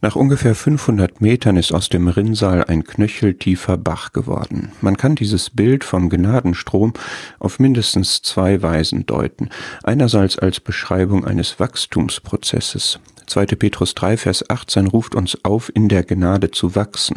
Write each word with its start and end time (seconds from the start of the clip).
Nach 0.00 0.14
ungefähr 0.14 0.54
500 0.54 1.20
Metern 1.20 1.56
ist 1.56 1.72
aus 1.72 1.88
dem 1.88 2.06
Rinnsal 2.06 2.64
ein 2.64 2.84
knöcheltiefer 2.84 3.76
Bach 3.76 4.12
geworden. 4.12 4.70
Man 4.80 4.96
kann 4.96 5.16
dieses 5.16 5.50
Bild 5.50 5.82
vom 5.82 6.08
Gnadenstrom 6.08 6.92
auf 7.40 7.58
mindestens 7.58 8.22
zwei 8.22 8.62
Weisen 8.62 9.06
deuten. 9.06 9.50
Einerseits 9.82 10.38
als 10.38 10.60
Beschreibung 10.60 11.24
eines 11.24 11.58
Wachstumsprozesses. 11.58 13.00
2. 13.26 13.46
Petrus 13.46 13.94
3, 13.96 14.16
Vers 14.16 14.48
18 14.48 14.86
ruft 14.86 15.16
uns 15.16 15.44
auf, 15.44 15.70
in 15.74 15.88
der 15.88 16.04
Gnade 16.04 16.52
zu 16.52 16.76
wachsen. 16.76 17.16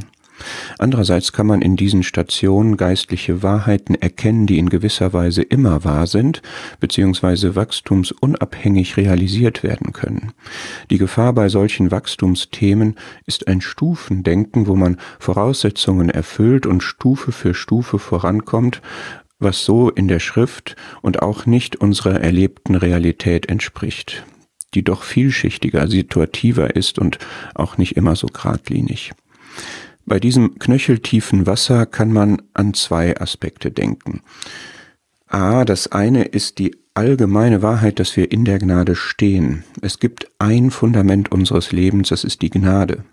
Andererseits 0.77 1.33
kann 1.33 1.47
man 1.47 1.61
in 1.61 1.75
diesen 1.75 2.03
Stationen 2.03 2.77
geistliche 2.77 3.43
Wahrheiten 3.43 3.95
erkennen, 3.95 4.47
die 4.47 4.57
in 4.57 4.69
gewisser 4.69 5.13
Weise 5.13 5.41
immer 5.41 5.83
wahr 5.83 6.07
sind, 6.07 6.41
beziehungsweise 6.79 7.55
wachstumsunabhängig 7.55 8.97
realisiert 8.97 9.63
werden 9.63 9.93
können. 9.93 10.31
Die 10.89 10.97
Gefahr 10.97 11.33
bei 11.33 11.49
solchen 11.49 11.91
Wachstumsthemen 11.91 12.95
ist 13.25 13.47
ein 13.47 13.61
Stufendenken, 13.61 14.67
wo 14.67 14.75
man 14.75 14.97
Voraussetzungen 15.19 16.09
erfüllt 16.09 16.65
und 16.65 16.81
Stufe 16.81 17.31
für 17.31 17.53
Stufe 17.53 17.99
vorankommt, 17.99 18.81
was 19.41 19.65
so 19.65 19.89
in 19.89 20.07
der 20.07 20.19
Schrift 20.19 20.75
und 21.01 21.21
auch 21.21 21.45
nicht 21.45 21.75
unserer 21.75 22.21
erlebten 22.21 22.75
Realität 22.75 23.49
entspricht, 23.49 24.23
die 24.73 24.83
doch 24.83 25.03
vielschichtiger, 25.03 25.87
situativer 25.87 26.75
ist 26.75 26.99
und 26.99 27.17
auch 27.55 27.77
nicht 27.77 27.97
immer 27.97 28.15
so 28.15 28.27
geradlinig. 28.27 29.11
Bei 30.05 30.19
diesem 30.19 30.57
knöcheltiefen 30.59 31.45
Wasser 31.45 31.85
kann 31.85 32.11
man 32.11 32.41
an 32.53 32.73
zwei 32.73 33.19
Aspekte 33.19 33.71
denken. 33.71 34.21
A, 35.27 35.63
das 35.63 35.91
eine 35.91 36.23
ist 36.23 36.59
die 36.59 36.75
allgemeine 36.93 37.61
Wahrheit, 37.61 37.99
dass 37.99 38.17
wir 38.17 38.31
in 38.31 38.43
der 38.45 38.59
Gnade 38.59 38.95
stehen. 38.95 39.63
Es 39.81 39.99
gibt 39.99 40.27
ein 40.39 40.71
Fundament 40.71 41.31
unseres 41.31 41.71
Lebens, 41.71 42.09
das 42.09 42.23
ist 42.23 42.41
die 42.41 42.49
Gnade. 42.49 43.03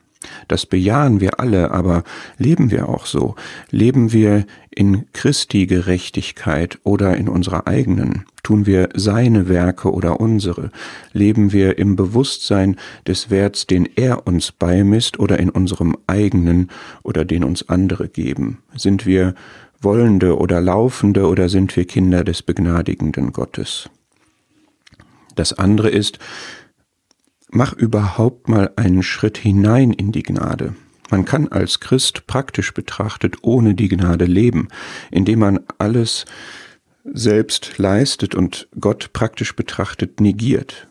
Das 0.49 0.67
bejahen 0.67 1.21
wir 1.21 1.41
alle, 1.41 1.71
aber 1.71 2.05
leben 2.37 2.71
wir 2.71 2.89
auch 2.89 3.07
so? 3.07 3.35
Leben 3.71 4.13
wir 4.13 4.45
in 4.71 5.07
Christi 5.13 5.67
Gerechtigkeit 5.67 6.79
oder 6.85 7.17
in 7.17 7.29
unserer 7.29 7.67
eigenen? 7.67 8.25
Tun 8.43 8.65
wir 8.65 8.89
seine 8.95 9.49
Werke 9.49 9.93
oder 9.93 10.21
unsere? 10.21 10.71
Leben 11.13 11.53
wir 11.53 11.79
im 11.79 11.97
Bewusstsein 11.97 12.77
des 13.07 13.31
Werts, 13.31 13.67
den 13.67 13.89
er 13.97 14.27
uns 14.27 14.53
beimisst 14.53 15.19
oder 15.19 15.39
in 15.39 15.51
unserem 15.51 15.97
eigenen 16.07 16.71
oder 17.03 17.25
den 17.25 17.45
uns 17.45 17.69
andere 17.69 18.09
geben? 18.09 18.59
Sind 18.75 19.05
wir 19.05 19.35
Wollende 19.81 20.39
oder 20.39 20.61
Laufende 20.61 21.29
oder 21.29 21.49
sind 21.49 21.77
wir 21.77 21.85
Kinder 21.85 22.25
des 22.25 22.43
begnadigenden 22.43 23.33
Gottes? 23.33 23.91
Das 25.37 25.53
andere 25.53 25.89
ist, 25.89 26.19
mach 27.51 27.73
überhaupt 27.73 28.49
mal 28.49 28.71
einen 28.77 29.03
Schritt 29.03 29.39
hinein 29.39 29.93
in 29.93 30.13
die 30.13 30.23
Gnade. 30.23 30.75
Man 31.11 31.25
kann 31.25 31.49
als 31.49 31.81
Christ 31.81 32.27
praktisch 32.27 32.75
betrachtet 32.75 33.37
ohne 33.43 33.75
die 33.75 33.89
Gnade 33.89 34.27
leben, 34.27 34.69
indem 35.11 35.39
man 35.39 35.61
alles 35.79 36.27
selbst 37.05 37.79
leistet 37.79 38.35
und 38.35 38.69
Gott 38.79 39.11
praktisch 39.13 39.57
betrachtet 39.57 40.21
negiert. 40.21 40.87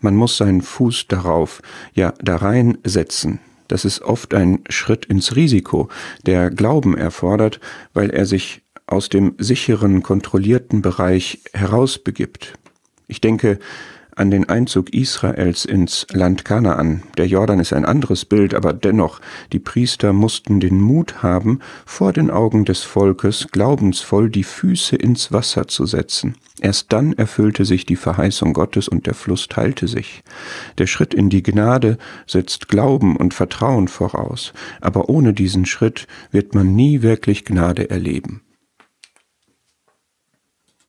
Man 0.00 0.16
muss 0.16 0.36
seinen 0.36 0.62
Fuß 0.62 1.06
darauf, 1.08 1.62
ja, 1.94 2.14
da 2.20 2.36
reinsetzen. 2.36 3.38
Das 3.68 3.84
ist 3.84 4.02
oft 4.02 4.34
ein 4.34 4.64
Schritt 4.68 5.04
ins 5.04 5.36
Risiko, 5.36 5.88
der 6.26 6.50
Glauben 6.50 6.96
erfordert, 6.96 7.60
weil 7.92 8.10
er 8.10 8.26
sich 8.26 8.62
aus 8.86 9.08
dem 9.08 9.34
sicheren, 9.38 10.02
kontrollierten 10.02 10.82
Bereich 10.82 11.42
herausbegibt. 11.52 12.54
Ich 13.06 13.20
denke, 13.20 13.60
an 14.20 14.30
den 14.30 14.50
Einzug 14.50 14.92
Israels 14.92 15.64
ins 15.64 16.06
Land 16.12 16.44
Kanaan. 16.44 17.02
Der 17.16 17.26
Jordan 17.26 17.58
ist 17.58 17.72
ein 17.72 17.86
anderes 17.86 18.26
Bild, 18.26 18.54
aber 18.54 18.74
dennoch, 18.74 19.18
die 19.50 19.58
Priester 19.58 20.12
mussten 20.12 20.60
den 20.60 20.78
Mut 20.78 21.22
haben, 21.22 21.60
vor 21.86 22.12
den 22.12 22.30
Augen 22.30 22.66
des 22.66 22.82
Volkes 22.82 23.48
glaubensvoll 23.50 24.28
die 24.28 24.44
Füße 24.44 24.94
ins 24.94 25.32
Wasser 25.32 25.68
zu 25.68 25.86
setzen. 25.86 26.36
Erst 26.60 26.92
dann 26.92 27.14
erfüllte 27.14 27.64
sich 27.64 27.86
die 27.86 27.96
Verheißung 27.96 28.52
Gottes 28.52 28.88
und 28.88 29.06
der 29.06 29.14
Fluss 29.14 29.48
teilte 29.48 29.88
sich. 29.88 30.22
Der 30.76 30.86
Schritt 30.86 31.14
in 31.14 31.30
die 31.30 31.42
Gnade 31.42 31.96
setzt 32.26 32.68
Glauben 32.68 33.16
und 33.16 33.32
Vertrauen 33.32 33.88
voraus, 33.88 34.52
aber 34.82 35.08
ohne 35.08 35.32
diesen 35.32 35.64
Schritt 35.64 36.06
wird 36.30 36.54
man 36.54 36.76
nie 36.76 37.00
wirklich 37.00 37.46
Gnade 37.46 37.88
erleben. 37.88 38.42